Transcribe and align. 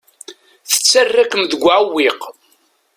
Tettarra-kem 0.69 1.43
deg 1.51 1.61
uɛewwiq. 1.63 2.21